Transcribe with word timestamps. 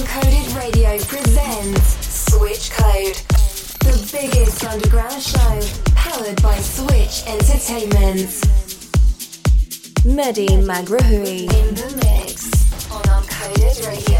Uncoded 0.00 0.56
Radio 0.56 0.98
presents 1.04 2.32
Switch 2.32 2.70
Code, 2.70 3.16
the 3.80 4.08
biggest 4.10 4.64
underground 4.64 5.22
show 5.22 5.60
powered 5.94 6.40
by 6.42 6.56
Switch 6.56 7.22
Entertainment. 7.26 8.30
Mehdi 10.08 10.48
Maghraoui 10.64 11.42
in 11.42 11.74
the 11.74 11.88
mix 12.02 12.90
on 12.90 13.02
Uncoded 13.02 13.86
Radio. 13.86 14.19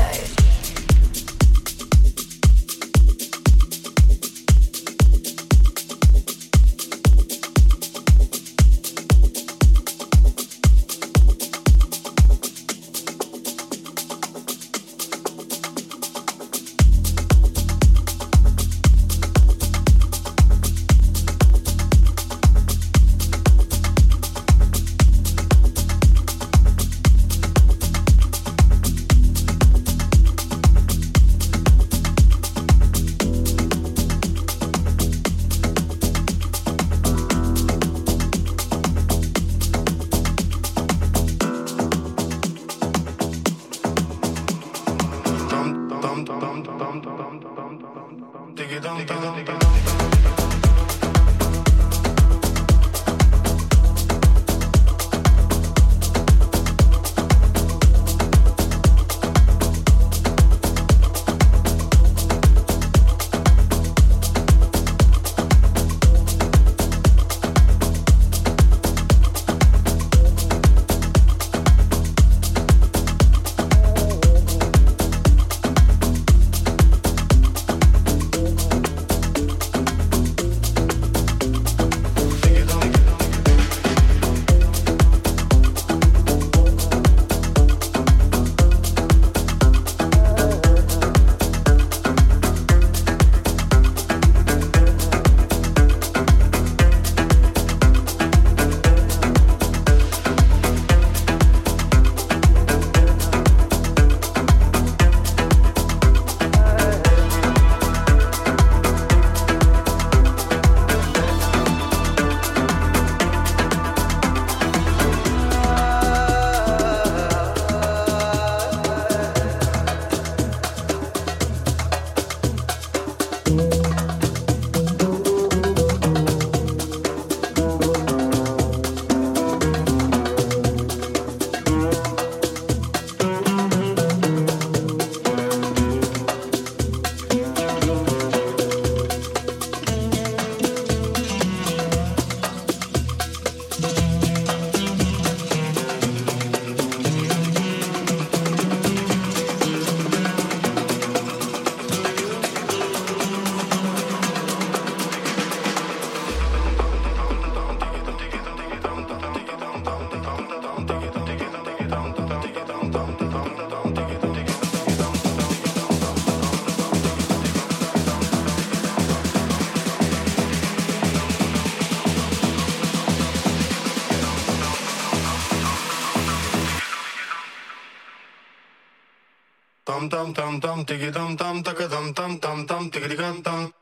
Dum 180.11 180.33
dum 180.33 180.59
dum 180.59 180.85
diggy 180.85 181.11
dum 181.13 181.37
dum 181.37 181.63
dum 181.63 181.89
dum 181.89 182.13
dum 182.13 182.39
dum 182.39 182.67
dum 182.67 182.91
diggity 182.91 183.17
dum 183.17 183.41
dum. 183.43 183.73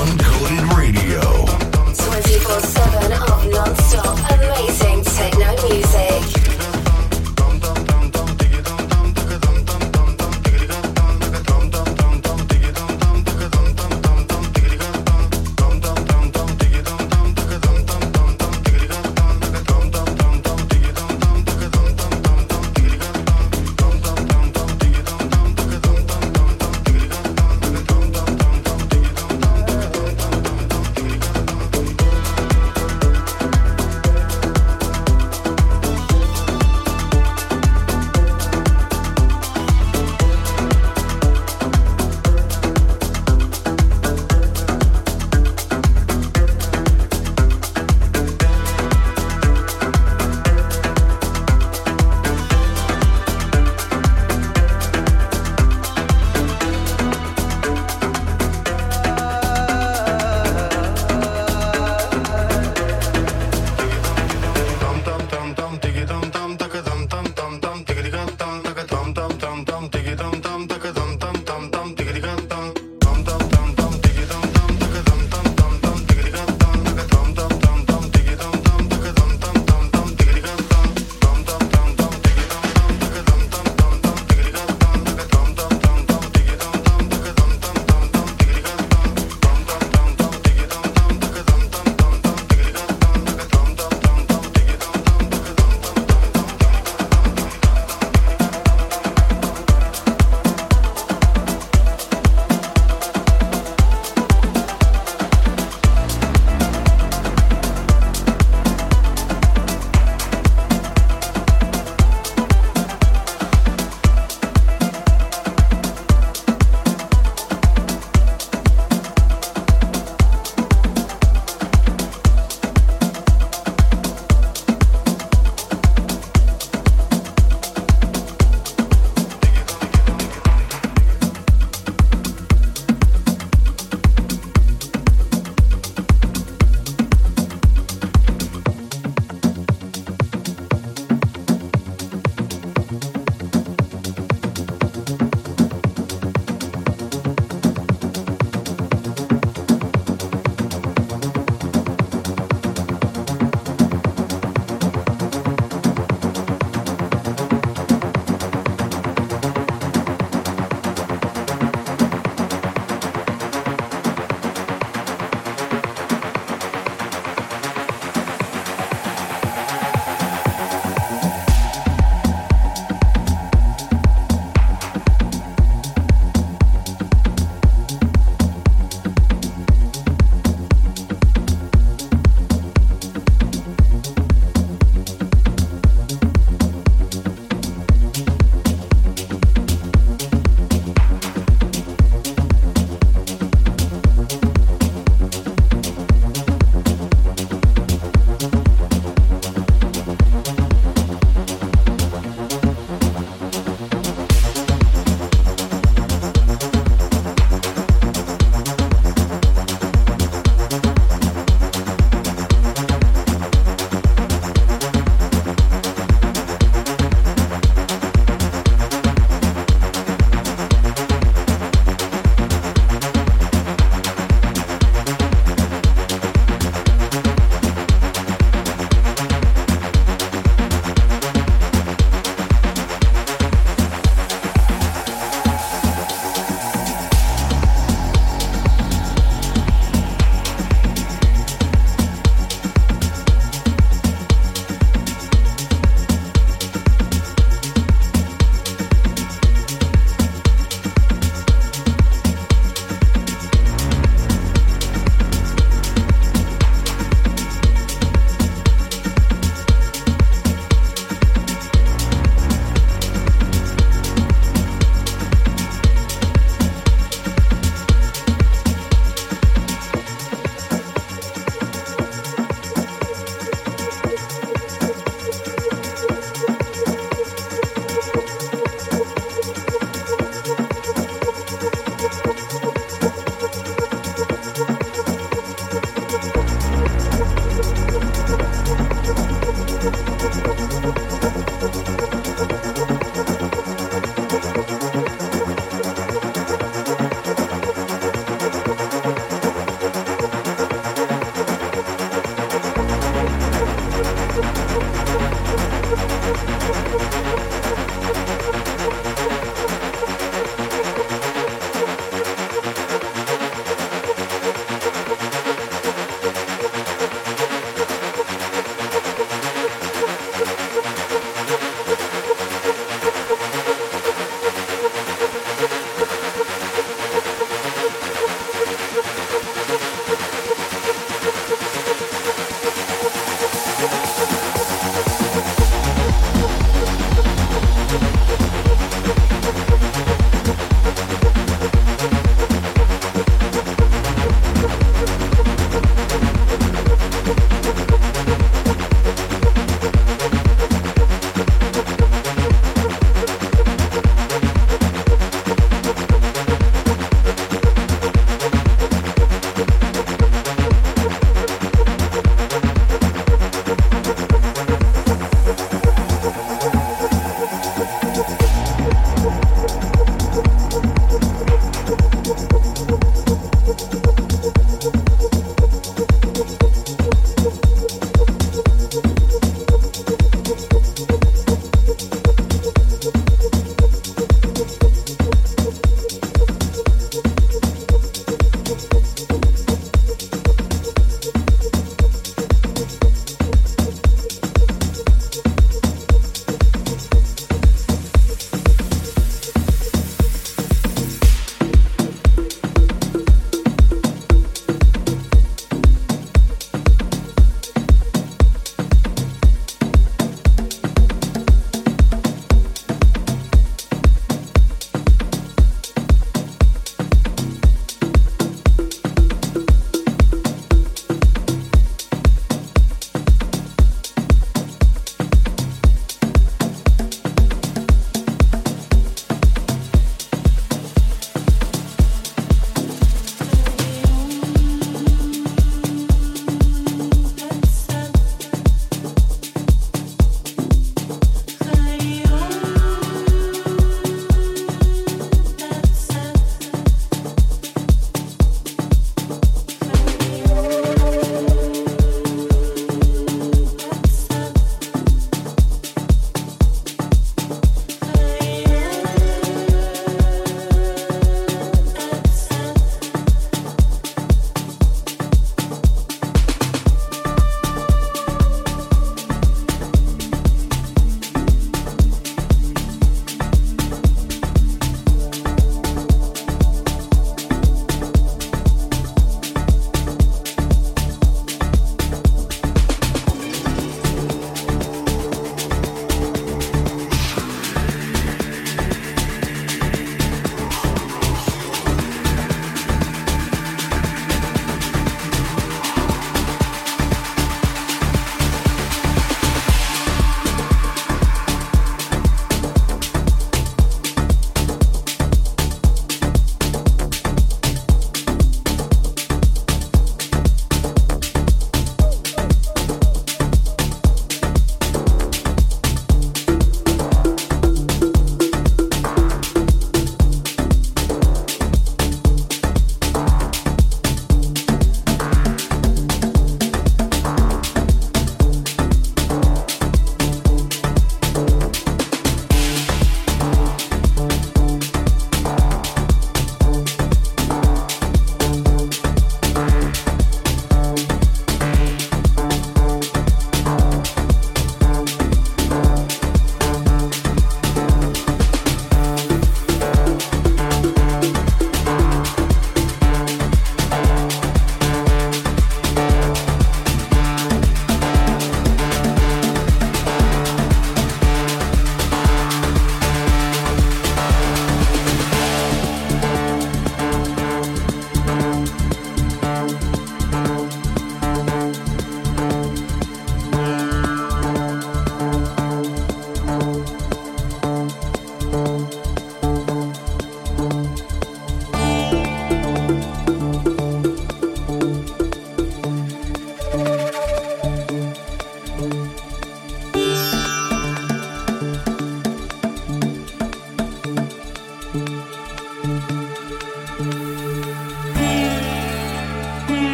Uncoded 0.00 0.64
Radio. 0.76 1.22
24 1.94 2.60
7 2.60 3.12
of 3.12 3.46
non 3.52 3.76
stop 3.76 4.18
amazing 4.34 4.89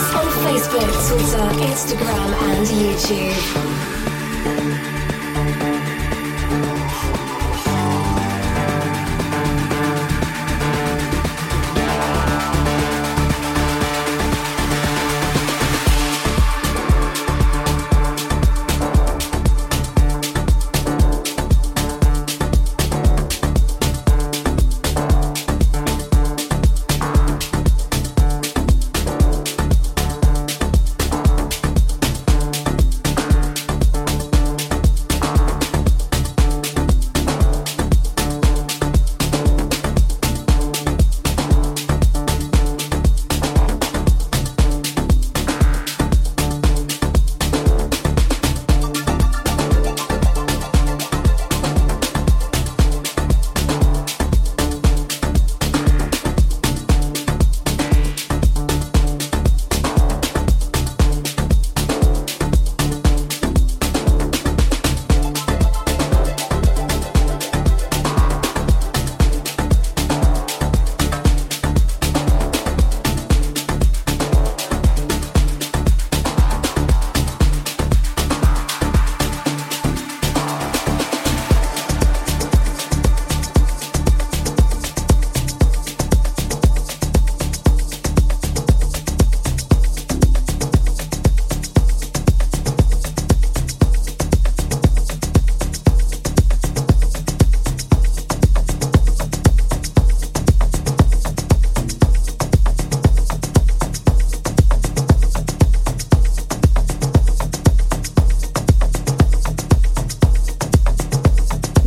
us 0.00 0.14
on 0.14 0.26
Facebook, 0.44 0.90
Twitter, 1.08 1.46
Instagram, 1.64 2.32
and 2.50 2.66
YouTube. 2.66 4.09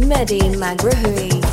Maghraoui. 0.04 1.53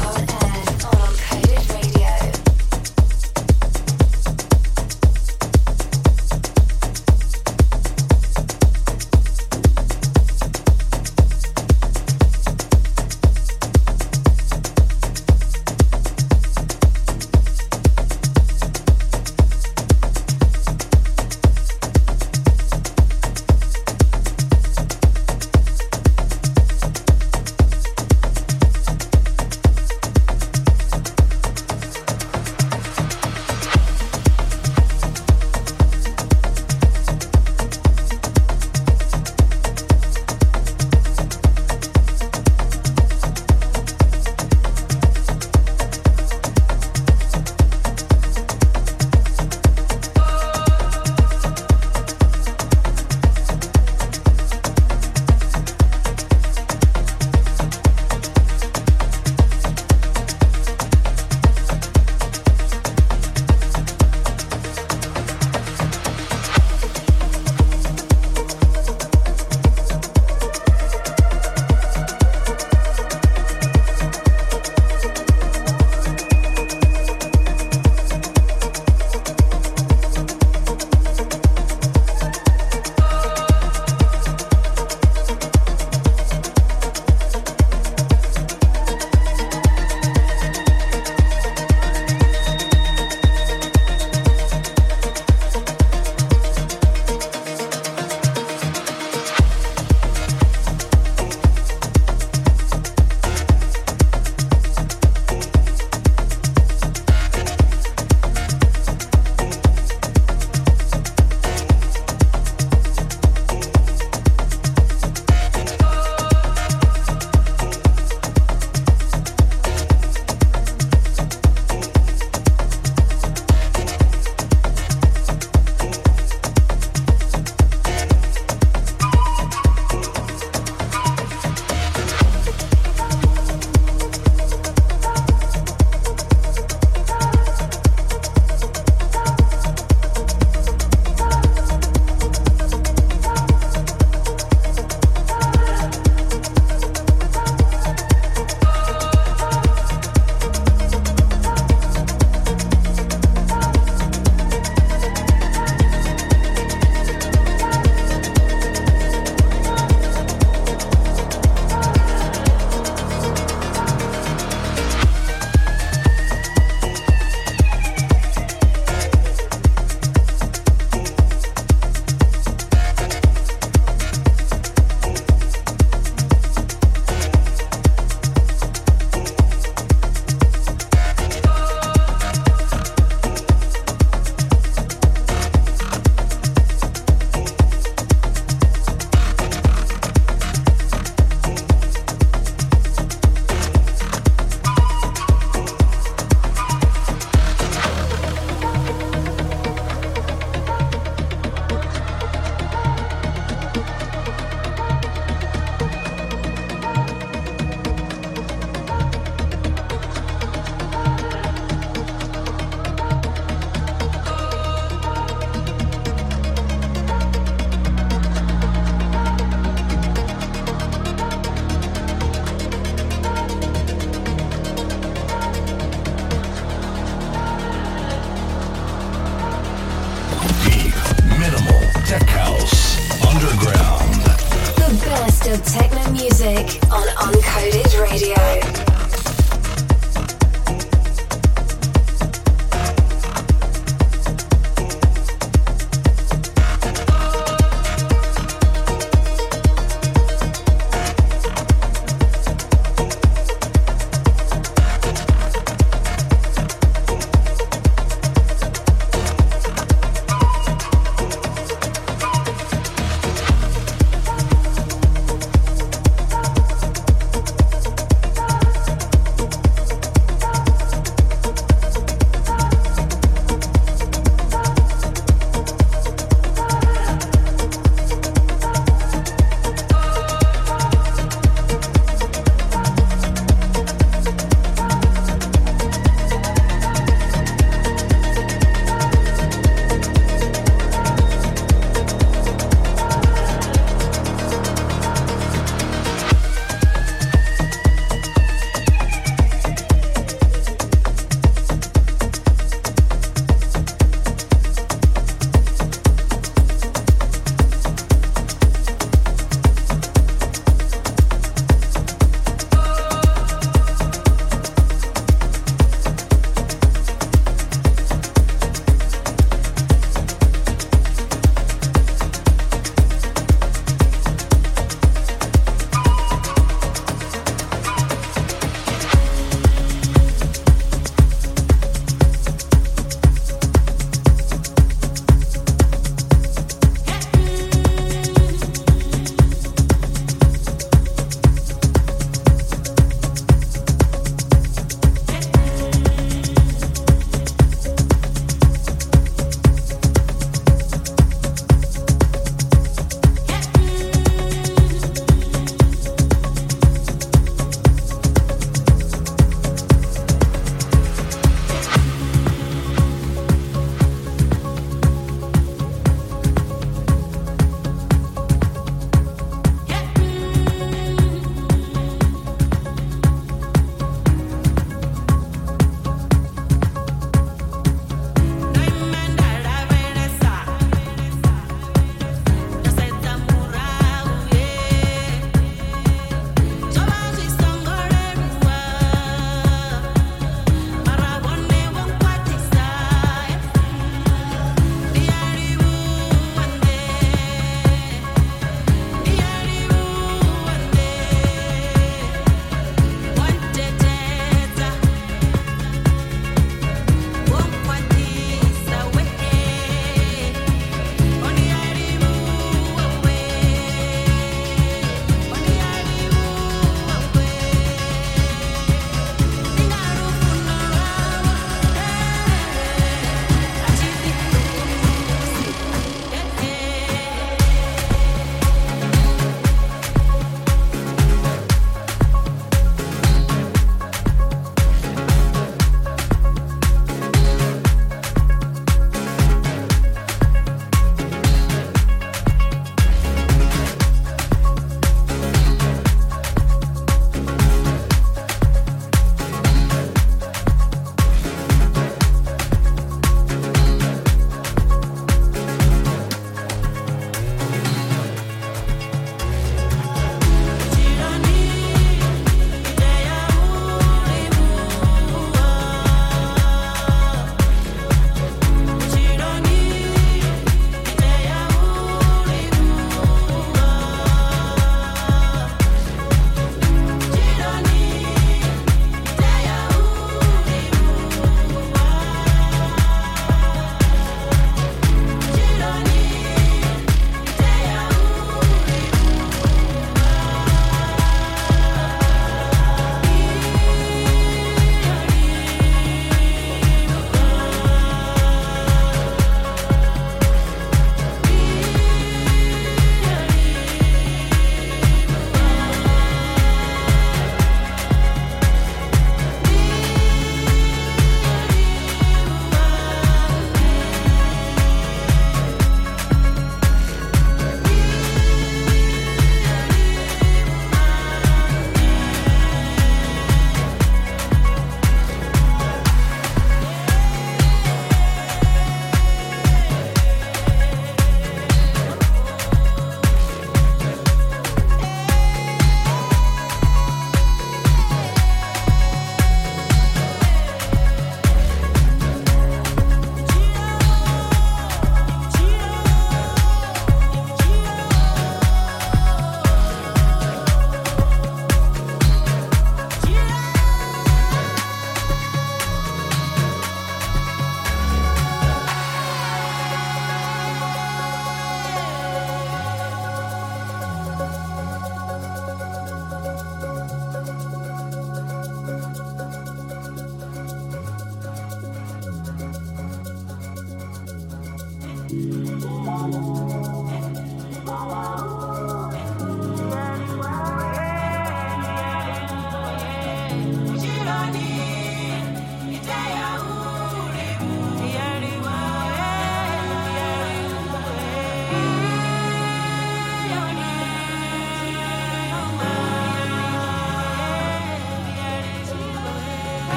of 235.53 235.65
techno 235.65 236.11
music 236.13 236.81
on 236.93 237.07
Uncoded 237.17 238.01
Radio. 238.01 238.90